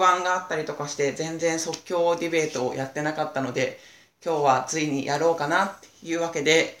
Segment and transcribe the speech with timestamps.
[0.00, 3.78] 皆さんちょっと特番があったりとかして全然即興ディベートをやってなかったので
[4.24, 6.78] 今日はついにやろうかなっていうわけで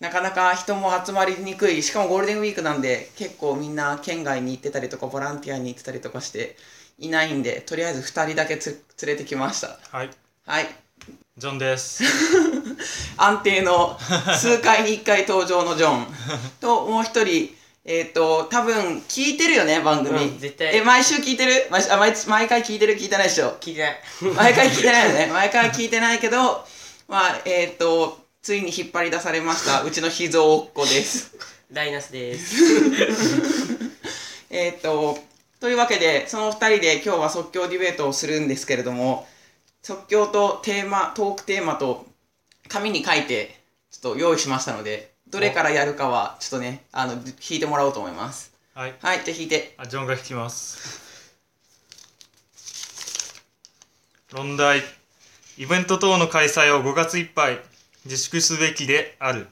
[0.00, 6.56] なかなか人も集まりにくいしかもゴールデンウィークなんで結構みんな県外に行ってたりとかボランティアに行ってたりとかして
[6.98, 9.78] いないんでとりあえず2人だけつ連れてきました。
[9.90, 10.10] はい、
[10.46, 10.66] はい。
[11.36, 12.02] ジョンです。
[13.18, 16.06] 安定の数回に1回登場のジョン。
[16.60, 17.54] ともう一人
[17.86, 20.76] えっ、と多分聞いてるよね番組、うん絶対。
[20.76, 21.52] え毎週聞いてる？
[21.70, 24.00] 毎あ毎毎回聞いてる聞いてないでしょ聞いてない。
[24.34, 25.26] 毎回聞いてないよね。
[25.32, 26.66] 毎回聞いてないけど
[27.08, 29.82] まあえっ、とついに引っ張り出されました。
[29.84, 31.32] うちの秘蔵っ子です。
[31.70, 32.56] ダイナスです。
[34.48, 35.18] えっと
[35.60, 39.26] というわけでその2人で今日は即興ディベートをするんですけれども
[39.82, 42.06] 即興とテーマトークテーマと
[42.68, 43.58] 紙に書いて
[43.90, 51.02] ちょっと用意しましたのでどれからやるかはちょっとねあの弾いてもらおうと思いますはい、はいじゃあ弾いてあジョンが弾きます。
[54.32, 54.82] 論題。
[55.58, 57.58] イベント等の開催を5月いっぱい
[58.04, 59.46] 自粛すべきである。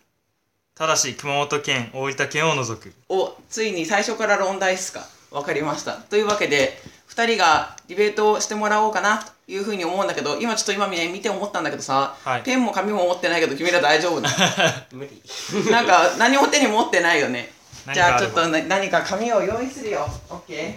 [0.75, 2.93] ただし、熊本県、大分県を除く。
[3.09, 5.07] おついに最初から論題っすか？
[5.31, 6.77] わかりましたというわけで
[7.15, 12.43] 2人がディベートをしてもらおうかなというふうに思うんだけど今ちょっと今ね見て思ったんだけどさ、はい。
[12.43, 14.31] ペンも紙も持ってないけど君ら大丈夫な
[14.93, 15.23] 無理。
[15.71, 17.53] なんか何も手に持ってないよね。
[17.87, 20.09] 何じゃあちょっとな何か紙を用意するよ。
[20.29, 20.77] OK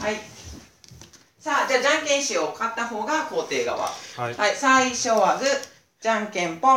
[0.00, 0.20] はい。
[1.40, 2.52] さあじゃあじゃんけんしよう。
[2.52, 3.80] 勝った方が肯定側。
[4.16, 4.34] はい。
[4.34, 4.54] はい。
[4.56, 5.80] 最初はグー。
[6.00, 6.72] じゃんけんぽ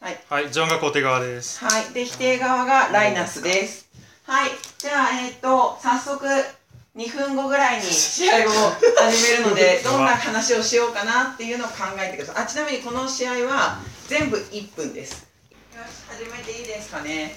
[0.00, 0.20] はい。
[0.28, 1.64] はい、ジョンが肯定側です。
[1.64, 1.92] はい。
[1.92, 3.88] で、否定側がライナスです。
[4.24, 4.50] はい。
[4.78, 6.28] じゃあ、えっ、と、早速、
[6.94, 8.50] 2分後ぐらいに試合を
[8.98, 12.44] 始めるので、 どんな話をしようかなっていうのを考えてください。
[12.44, 15.26] あ、ちなみにこの試合は全部1分です。
[15.74, 17.34] よし、始めていいですかね。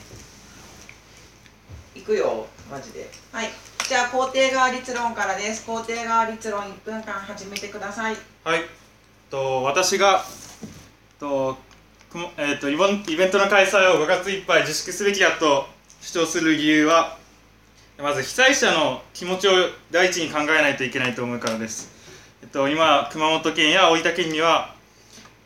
[1.95, 3.09] いくよ、マジで。
[3.31, 3.51] はい。
[3.87, 5.63] じゃあ、肯定側立論からです。
[5.65, 8.17] 肯定側立論1分間始めてください。
[8.43, 8.65] はい。
[9.29, 10.25] と私が
[11.17, 11.57] と
[12.11, 15.67] くもえっ、とイベンイベントの開催を5月いっぱい自粛すべきだと
[16.01, 17.17] 主張する理由は
[17.97, 19.51] まず被災者の気持ちを
[19.89, 21.89] 第一に考えないといけないと思うからです。
[22.41, 24.75] えっと今熊本県や大分県には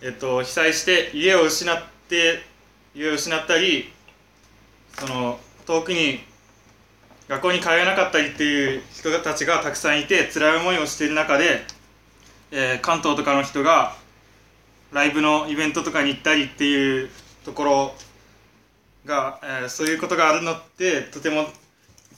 [0.01, 2.41] えっと被災して家を失って
[2.95, 3.93] 家を失ったり
[4.97, 6.21] その遠くに
[7.27, 11.61] 学校に通えなかったりっていう人たちがたくさんいて辛い思いをしている中で
[12.51, 13.95] えー関東とかの人が
[14.91, 17.11] ライブのイベントとかに行ったりっていう
[17.45, 17.95] ところ
[19.05, 21.47] が、えーそういうことがあるのってとても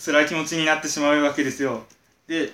[0.03, 1.84] 辛い気持ちになってしまうわけですよ
[2.28, 2.51] で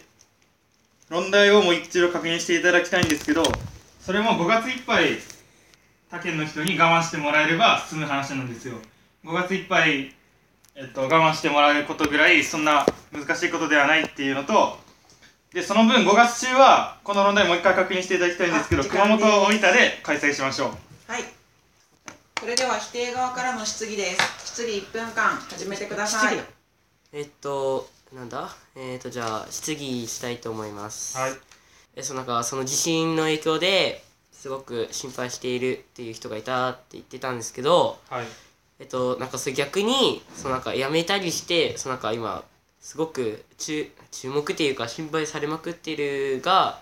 [1.09, 3.43] 論題をもう一度確認していただきたいんですけど
[4.01, 5.17] それも5月いっぱい
[6.11, 8.75] 他県の人に我慢してもらえれば済む話なんですよ
[9.23, 10.13] 5月いっぱい、
[10.75, 14.77] えっと、我慢してもらえることぐらいそんな難しいことではないっていうのと
[15.53, 21.23] でその分5月中はこの論題もう一回確認していただきたいんですけど熊本大分で開催しましょうはい。
[22.39, 24.45] それでは否定側からの質疑です。
[24.45, 26.56] 質疑1分間始めてください。
[27.13, 28.49] えっと、なんだ？
[28.75, 31.17] えっと、じゃあ、質疑したいと思います。
[31.17, 31.31] はい
[31.95, 38.25] え、そのなんか、その地震の影響で、すごく心配しているっていう人がいたって言ってたんですけど、はい
[38.79, 42.43] えっと、なんかそれ逆に、そのなんかやめたりして、そのなんか今、
[42.79, 46.79] すごく注注目っていうか心配されまくっているが、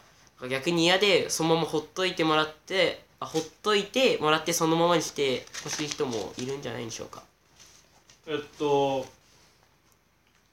[0.49, 7.23] 逆に嫌で、そのままほっといてもらって、あほっといてもらってそのままにしてほしい人もいるんじゃないでしょうか。
[8.27, 9.05] えっと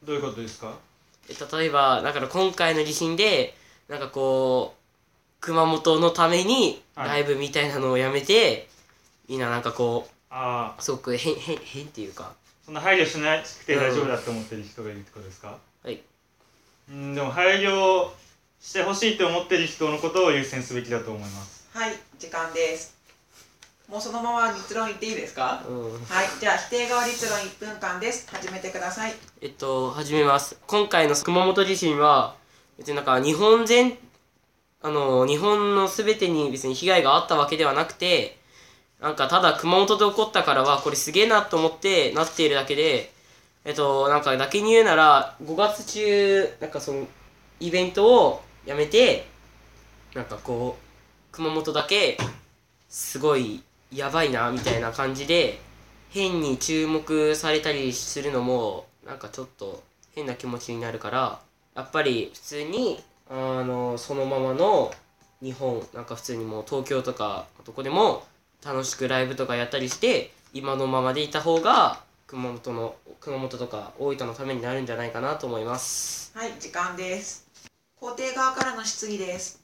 [0.04, 0.72] どういうことですか？
[1.28, 3.54] え例えばだから今回の地震で
[3.88, 4.80] なんかこう
[5.40, 7.08] 熊本のためにはい。
[7.08, 8.68] ライブみたいなのをやめて、
[9.28, 12.32] みんななんかこああうすごく変変変っていうか。
[12.64, 15.56] そんな配慮しなくて大丈夫だと思ってる人がいるってことですか？
[15.82, 16.00] はい。
[16.90, 18.10] うんでも配慮
[18.60, 21.68] してほしいと思ってる人のことを優先すべきだと思います。
[21.72, 22.94] はい、時間です。
[23.92, 25.62] もうそのまま立論言っていいですか？
[25.68, 28.26] うんはい、じゃあ否定側立論1分間です。
[28.26, 29.12] 始めてください。
[29.42, 32.34] えっと始めます今回の熊本地震は
[32.78, 33.98] 別になんか日本全
[34.80, 38.38] あの日本の全てに別に被害があったわけではなくて
[38.98, 43.12] なんかただ熊本で起こったからはこれすげえなと思ってなっているだけで
[43.66, 47.06] えっとなんかだけに言うなら5月中なんかその
[47.60, 49.26] イベントをやめて
[50.14, 50.82] なんかこう
[51.30, 52.16] 熊本だけ
[52.88, 53.62] すごい
[53.94, 55.58] やばいなみたいな感じで
[56.10, 59.82] 変に注目されたりするのもなんかちょっと
[60.14, 61.40] 変な気持ちになるから
[61.74, 64.92] やっぱり普通にあのそのままの
[65.42, 68.24] 日本なんか普通にもう東京とかどこでも
[68.64, 76.32] 楽しくライブとかやったりして今のままでいた方が熊本の熊本とか大分のためになるんじゃないかなと思います。
[76.36, 77.46] はい、時間です。
[77.96, 79.62] 校庭側からの質疑です。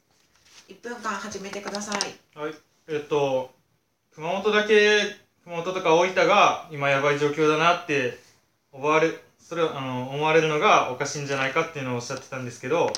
[0.69, 2.39] 1分間始めてください。
[2.39, 2.55] はい、
[2.89, 3.51] えっと、
[4.19, 8.19] 熊本だけ、熊本とか大分が今やばい状況だなって
[8.73, 12.93] 思われ、それあの思われるのがおかしいんじゃないかっていうのをおっしゃってたんですけど、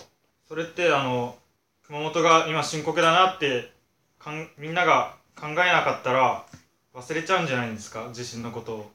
[0.48, 1.36] それってあの
[1.82, 3.70] 熊本が今深刻だなって
[4.18, 6.46] かんみんなが考えなかったら
[6.94, 8.90] 忘れちゃうんじゃないんですか、地震のことを。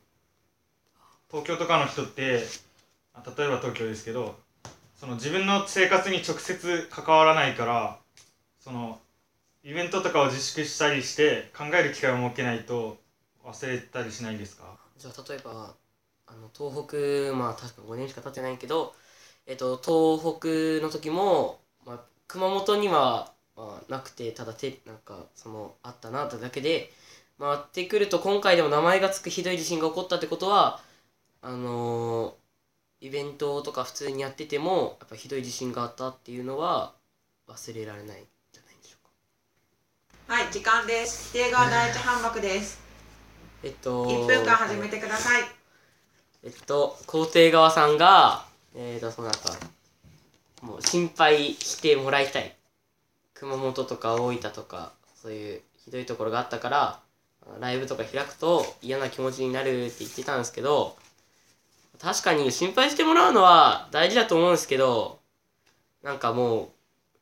[1.29, 2.41] 東京とかの人って、例え
[3.49, 4.35] ば東京ですけど、
[4.99, 7.97] その自分の生活に直接関わらないから、
[8.59, 8.97] その
[9.65, 12.97] イベントとかを自粛したりして考える機会を設けないと
[13.43, 14.79] 忘れたりしないですか？
[14.97, 15.75] じゃあ例えば
[16.27, 18.95] あの東北まあ確か5年しか経ってないけど、
[19.45, 26.91] えっと、東北の時も、まあ、熊本には、まあ、なくてただてなんかそのあったなってだけで
[27.39, 30.81] 回ってくると今回でも名前が付くひどい地震が起こったってことは
[31.41, 32.35] あのー
[33.01, 36.95] イベントとか普通にやっててもやっぱひどい地震があったっていうのは
[37.47, 39.11] 忘れられないんじゃないでしょうか。
[40.27, 41.29] はい時間です。
[41.37, 42.79] 否定側第一反駁です。
[43.63, 45.43] えっと1分間始めてください。
[46.43, 48.43] えっと、肯定側さんが、
[48.75, 49.51] えっ、と、そのなんか、
[50.63, 52.55] もう心配してもらいたい。
[53.35, 56.99] 熊本とか大分とか、そういうひどいところがあったから、
[57.59, 60.97] ライブとか開くと嫌な気持ちになるって言ってたんですけど、
[62.01, 65.19] 確かに心配してもらうのは大事だと思うんですけど、
[66.01, 66.69] なんかもう、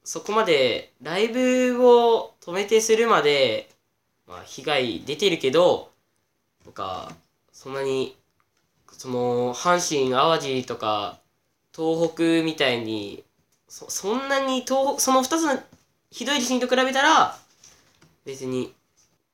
[0.04, 3.70] そこまでライブを止めてするまで、
[4.28, 5.92] まあ被害出てるけど、
[6.66, 7.12] なんか、
[7.52, 8.18] そんなに
[9.04, 11.20] その阪神・淡路とか
[11.76, 13.24] 東北みたいに
[13.68, 15.62] そそんなに東北その2つの
[16.10, 17.38] ひどい地震と比べたら
[18.24, 18.74] 別に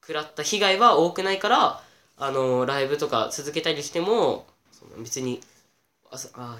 [0.01, 1.83] 食らった被害は多くないから
[2.18, 4.48] あのライブとか続けたりしても
[4.98, 5.39] 別に
[6.12, 6.57] ああ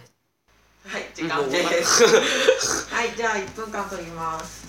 [0.86, 2.04] はい時間です。
[2.94, 4.66] はいじゃあ1分間取ります。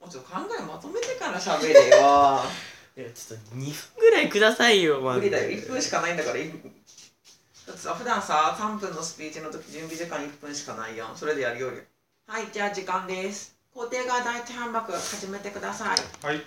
[0.00, 2.42] もうちょっと考えまとめてから喋れよ。
[2.96, 5.50] いやちょっと2分ぐらいくださいよ無理だよ。
[5.50, 11.16] 1分しかないんだからいだってさ普段さ3分のスピーチの時準備時間1分しかないやん。
[11.16, 11.82] それでやるより。
[12.26, 13.56] はいじゃあ時間です。
[13.74, 16.24] 肯定側第一反駁始めてください。
[16.24, 16.42] はい、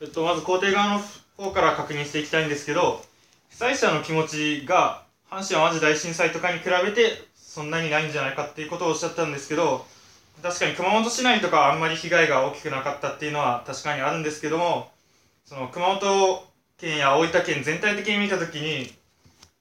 [0.00, 1.04] えっと、まず肯定側の
[1.36, 3.04] 方から確認していきたいんですけど
[3.50, 9.84] 被災者の気持ちが阪神・淡路大震災とかに比べてそんなにないんじゃないかっていうことをおっしゃったんですけど
[10.42, 14.90] 確かに熊本市内とかあんまり被害が大きくなかったっていうのは確かにあるんですけども
[15.44, 16.44] その熊本
[16.78, 18.90] 県や大分県全体的に見た時に、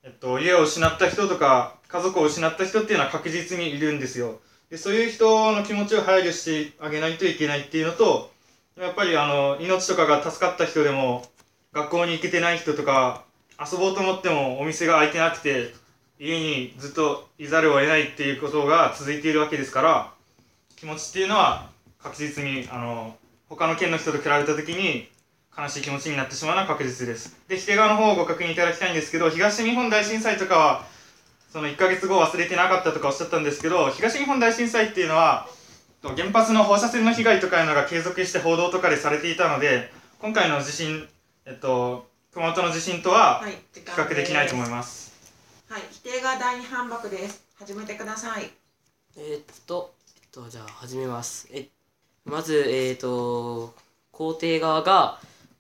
[0.04, 4.40] えっと、家を失った人とか家族を失った人っていうのは確実にいるんですよ。
[4.70, 8.32] でそういう人の気持ちを配慮してあげないといけないっていうのと
[8.80, 11.26] やっぱりあの命とかが助かった人でも
[11.74, 13.26] 学校に行けてない人とか
[13.60, 15.81] 遊ぼうと思ってもお店が開いてなくて
[16.24, 20.12] 家にずっといざるを得ないっていうことが続いているわけですから
[20.76, 23.16] 気持ちっていうのは確実にあの
[23.50, 25.10] 他の県の人と比べた時に
[25.58, 30.86] 悲しい気持ちになってしまうのは確実ですで否定側の方をご確認いただきたいんですけど東日本大震災とかは
[31.52, 35.48] その1ヶ月後忘れてなかったとかおっしゃったんですけど東日本大震災っていうのは
[36.04, 41.08] と原発の放射線の被害とかいうのが継続して報道とかでされていたので今回の地震、
[41.48, 45.06] えっと、熊本の地震とは比間較できないと思いすます。
[45.06, 45.11] はい
[45.72, 48.52] はい否定側第二反駁です始めてください
[49.16, 51.48] えーっと、えっと、じゃあ始めます。
[51.54, 51.70] え
[52.26, 53.74] まず、えーっと、
[54.12, 55.18] 肯定側が、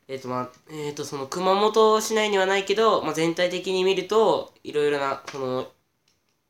[0.10, 5.72] えーっと、まあ、えっと、その熊本市内にはないけど、まあ、全体的に見ると、いろいろな、その、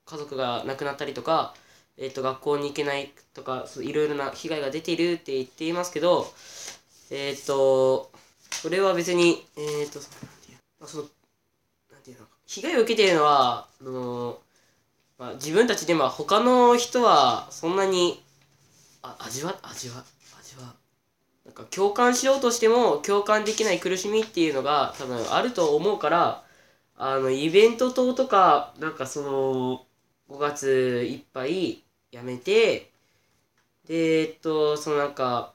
[0.07, 1.53] 家族が亡くなったりとか、
[1.97, 6.25] えっと、学校に行けないとか、いろいろな被害が出ているって言っていますけど、
[7.11, 8.09] えっと、
[8.53, 9.99] それは別に、えっと、
[10.87, 11.03] その
[12.53, 14.37] 被害を受けているのは、あの
[15.17, 18.21] まあ、自分たちでも他の人はそんなに
[19.01, 20.03] あ味わ味わ
[20.37, 20.73] 味わ
[21.45, 26.43] なんか共感しようとしても共感できない苦しみっていうのが多分あると思うから
[26.97, 29.85] あのイベント等とかなんかその
[30.35, 32.91] 5月いっぱいやめて
[33.87, 35.53] でえっとそのなんか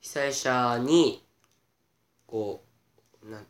[0.00, 1.22] 被災者に
[2.26, 2.62] こ
[3.22, 3.46] うなん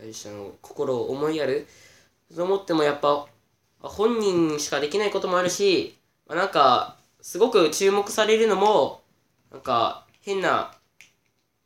[0.00, 1.66] 被災者の心を思いやる
[2.32, 3.26] そう思ってもやっぱ
[3.80, 9.02] 本人しかできないこともあるし、まあ、なんかすごく注目されるのも
[9.52, 10.72] なんか変な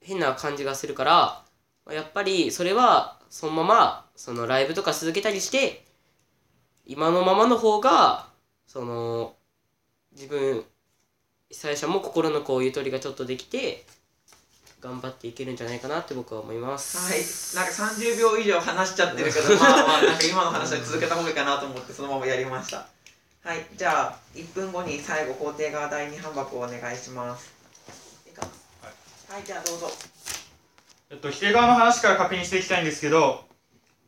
[0.00, 5.84] 変な感じがするから、やっぱりそれはそのままそのライブとか続けたりして
[6.84, 8.26] 今のままの方が
[8.66, 9.34] その
[10.12, 10.64] 自分
[11.50, 13.84] 被災者も心のこうゆとりがちょっとできて
[14.82, 16.98] 頑張っていけるんじゃないかなって僕は思います。
[16.98, 17.64] はい。
[17.64, 22.88] なんか30秒以上話しちゃってるけど まあまあなんか今の話は続けた方がいいかなと思ってそのままやりました。
[23.44, 23.64] はい。
[23.76, 27.52] じゃあ1分後に最後肯定側第2半箱をお願いします。
[28.26, 28.32] いい。
[28.32, 29.92] かはいじゃあどうぞ。
[31.10, 33.44] えっと、否定側の話から確認していきたいんですけど、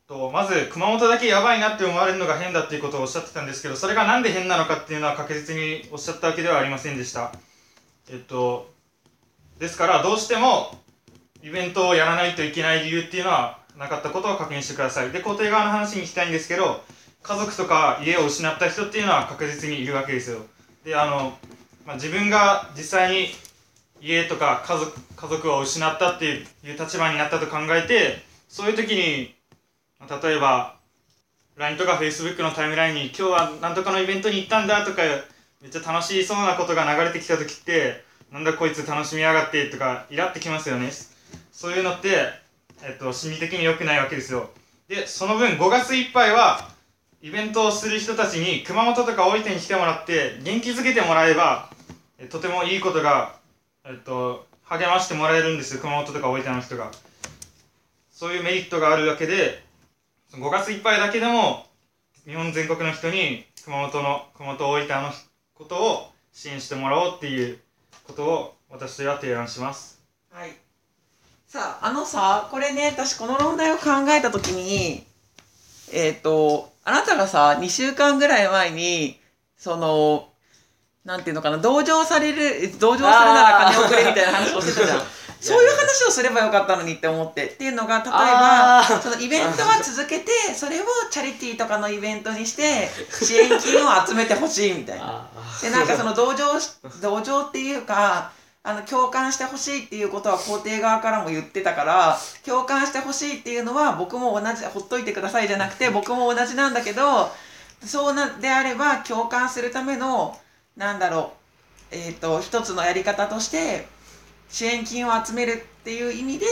[0.09, 7.33] とまず、熊本だけやばいなって思われるのが変だっていうことをおっしゃってたんですけど、それがなんで変なのかっていうのは確実におっしゃったわけではありませんでした。
[8.11, 8.74] えっと、
[9.59, 10.79] ですから、どうしても
[11.43, 15.11] イベントをやらないといけない理由っていうのはなかったことを確認してください。
[15.11, 16.83] で、肯定側の話に行きたいんですけど、
[17.23, 20.41] 家族とか家を失った人っていうのは確実にいるわけですよ。
[20.85, 21.39] で、あの、
[21.87, 23.29] まあ、自分が実際に
[24.01, 29.35] 家とか家族家族を失ったっていう立場になったと考えてそういう時に
[29.99, 30.77] まあ例えば
[31.57, 35.03] LINE とか Facebook のタイムラインに今日は何とかのイベントに行ったんだとか
[35.63, 40.91] めっちゃ楽しそうなことが流れてきた時ってなんだこいつ楽しみやがってとかイラってきますよね。
[41.53, 42.19] そういうのって、
[42.83, 44.51] えっと、心理的に良くないわけですよ。
[44.89, 46.69] でその分5月いっぱいは
[47.23, 51.71] イベントをする人たちに熊本とか大分に来てもらって元気づけてもらえば
[52.29, 53.37] とてもいいことが
[53.87, 55.81] えっと、励ましてもらえるんですよ。
[55.81, 56.91] 熊本とか大分の人が。
[58.11, 59.63] そういうメリットがあるわけで
[60.33, 61.67] 5月いっぱいだけでも
[62.25, 65.11] 日本全国の人に熊本の熊本大分の
[65.55, 67.59] ことを支援してもらおうっていう
[68.05, 70.01] ことを私は提案します。
[70.31, 70.51] はい。
[71.47, 75.05] さああのさこれね私この問題を考えた時に
[75.93, 79.21] えっ、とあなたがさ2週間ぐらい前に
[79.57, 80.29] その
[81.05, 84.99] なんていうのかな同情される同情するなら金をくれみたいな話をしてたじゃん
[85.45, 92.89] そういう話をすればよかったのにって思ってっていうのが例えばそのイベントは続けてそれをチャリティーとかのイベントにして
[93.23, 95.29] 支援金を集めてほしいみたいな。
[95.35, 98.33] あでなんかその同情し同情っていうか
[98.63, 107.31] あの共感してほしいっていうことは肯定側からも言ってたから共感してほしいっていうのは僕も同じほっといてくださいじゃなくて僕も同じなんだけど
[107.85, 110.39] そうなであれば共感するための
[110.77, 111.33] なんだろ
[111.93, 113.87] うえっ、と一つのやり方として
[114.49, 116.47] 支援金を集めるっていう意味で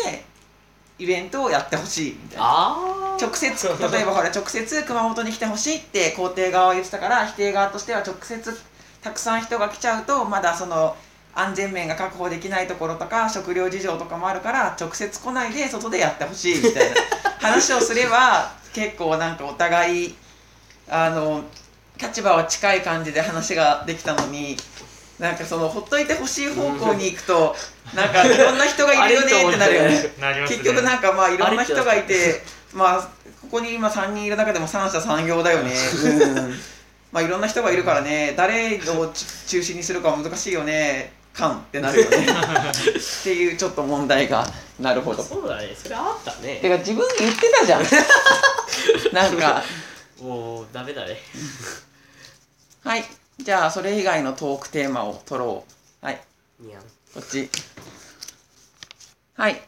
[0.99, 3.02] イベントをやってほしいみたいな。
[3.20, 8.58] 直接例えばほら直接熊本に来てほしいって肯定側は言ってたから否定側としては直接
[9.02, 10.96] たくさん人が来ちゃうとまだその
[11.34, 16.96] 安全面が確保できないところとか食料事情とかもあるから直接来ないで外でやってほしいみたいな
[17.40, 20.14] 話をすれば 結構なんかお互い
[20.88, 21.44] あの
[22.00, 24.56] 立場は近い感じで話ができたのに
[25.18, 27.54] なんかそのほっといてほしい方向に行くと
[27.94, 30.10] なんかいろんな人がいるよねってなるよね。
[30.48, 33.02] 結局なんかまあいろんな人がいてまあ
[33.42, 35.72] ここに今3人いる中でも三者三様だよね。
[35.72, 36.54] うん。
[37.12, 38.34] まあいろんな人がいるからね。
[38.36, 41.12] 誰をち中心にするかは難しいよね。
[41.34, 42.18] 感ってなるよね。
[42.18, 44.46] っていうちょっと問題が。
[44.80, 45.22] なるほど。
[45.22, 45.74] そうだね。
[45.74, 47.82] それあったてねか自分言ってたじゃん。
[49.12, 49.62] なんか。
[50.20, 51.18] もうダメだね。
[52.84, 53.04] はい。
[53.38, 55.64] じゃあそれ以外のトークテーマを取ろ
[56.02, 56.06] う。
[56.06, 56.20] はい。
[56.60, 56.82] にゃん
[57.14, 57.50] こっち。
[59.35, 59.61] はい。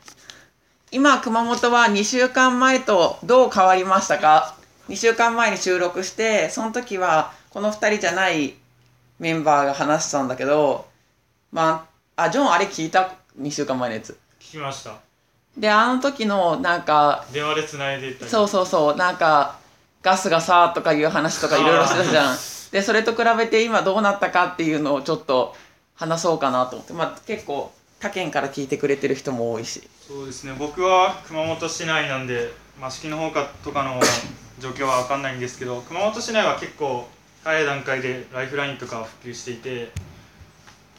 [0.91, 4.57] 今、熊本は2週間前とどう変わりましたか
[4.89, 8.55] ?2 週間前に収録して、その時はこの2人じゃない
[9.19, 10.87] メンバーが話してたんだけど、
[11.53, 11.87] ま
[12.17, 14.19] あ、あ、ジョンあれ聞いた ?2 週間前のやつ。
[14.41, 14.95] 聞きました
[15.55, 19.59] で、あの時のなんか、電話でつないでいったりそうそうそう、なんか、
[20.03, 22.37] ガスがさとかいう話とかいろいろしてたじゃん。
[22.73, 25.55] で、それと比べて今どうなったかっていうのをちょっと
[25.95, 26.93] 話そうかなと思って。
[26.93, 29.89] まあ結構他県から聞いてくれてる人も多いし。
[30.07, 33.99] そうですね僕は熊本市内なんで益城の方かとかの
[34.59, 37.09] 状況は分かんないんですけど熊本市内は結構
[37.43, 39.91] 早い段階でライフラインとか普及していて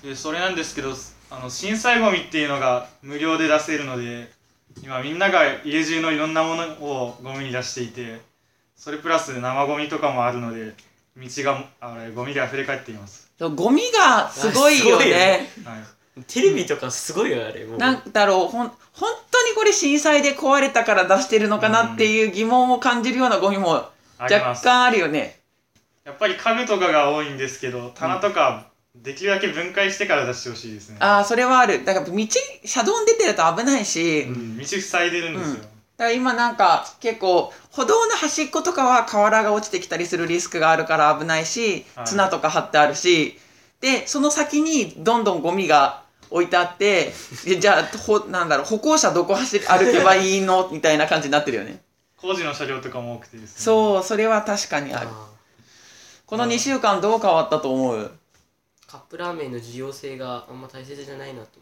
[0.04, 0.94] でそれなんですけど
[1.30, 4.32] あの震災ゴミっていうのが無料で出せるので
[4.84, 8.20] 今みんなが家中のいろんなものをゴミに出していて
[8.76, 10.74] それプラス生ゴミとかもあるので
[11.18, 15.50] 道があれゴミで溢れ返っています、ゴミがすごいよね。
[15.64, 15.78] は
[16.20, 17.76] い、テレビとかすごいよあれも。
[17.76, 25.40] うなんだろう、ほん、本当にこれ震災で壊れたから出してるのかなっていう疑問を感じるようなゴミも若あります干あるよね。
[26.04, 31.84] やっぱり家具とかが多いんですけど棚とかできるだけ分解してから出してほしいですね、ああ、それはある。
[31.84, 32.12] だから道、
[32.64, 35.66] 車道に出てると危ないし、うん、道塞いでるんですよ、
[35.98, 42.08] だから今なんか結構歩道の端っことかは瓦が落ちてきたりするリスクがあるから危ないしはい。
[42.08, 43.40] 綱とか張ってあるし
[43.82, 47.14] でその先にどんどんゴミが置いてあって
[47.46, 51.82] で じゃあほなんだろう歩行者どこ走り歩けばいいのみたいな感じになってるよね。
[52.18, 53.62] 工事の車両とかも多くてですね。
[53.64, 55.08] そうそれは確かにある。
[55.10, 55.28] あ
[56.26, 57.98] この2週間どう変わったと思う？
[58.00, 58.12] ー
[58.88, 61.60] カップラーメンの重要性があんま大切じゃないなと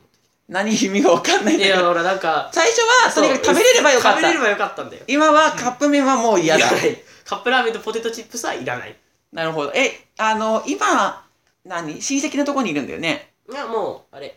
[0.50, 4.20] 何意味が分かんないんだけやほらなんか最初はとにかく食べれればよかった。
[4.20, 5.04] 食べれればよかったんだよ。
[5.08, 6.68] 今はカップ麺はもう嫌だ。
[6.68, 7.02] いらない。
[7.26, 8.96] カップラーメンとポテトチップスはいらない。
[9.32, 9.72] なるほど。
[9.74, 11.26] えあの今
[11.66, 12.02] 何？
[12.02, 13.32] 親戚のとこにいるんだよね。
[13.50, 14.36] いやもうあれ。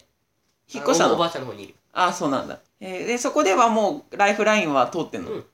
[0.73, 1.11] 引っ越したの？
[1.11, 1.75] あおばあちゃんの方にいる。
[1.93, 5.31] あそうなんだ、えーでそこではもうライフラインは通ってんの？
[5.31, 5.45] うん。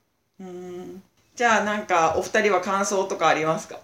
[0.41, 1.03] うーん。
[1.35, 3.79] じゃあなんかお二人は感想とかありますか？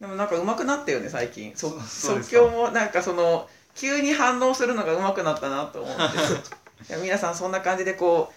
[0.00, 1.52] でもなんか上手くなったよね最近。
[1.54, 2.38] そそうですか。
[2.38, 6.02] 即興もなんかその急に反応するのが上手くなったなと思って
[6.92, 8.32] いや皆さんそんな感じでこ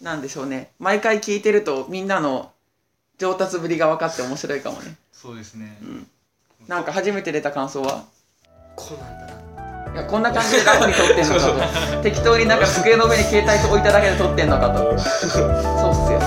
[0.00, 0.70] うなんでしょうね。
[0.78, 2.52] 毎回聞いてるとみんなの
[3.18, 4.96] 上達ぶりが分かって面白いかもね。
[5.12, 5.78] そうですね。
[5.80, 6.06] うん。
[6.68, 8.04] なんか初めて出た感想は？
[8.76, 9.92] こうなんだな。
[9.94, 11.40] いやこんな感じでラフに撮ってんのか
[11.96, 12.02] と。
[12.02, 14.78] 適当になんか机の上に携帯置いただけで撮ってんのかと。
[14.78, 16.20] そうっすよ。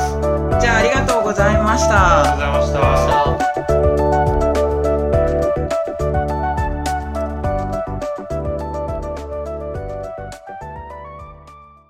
[0.59, 2.33] じゃあありがとうございました。
[2.33, 4.08] ありがとうございました